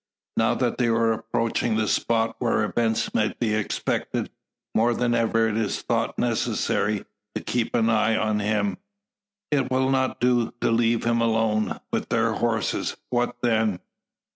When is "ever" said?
5.13-5.47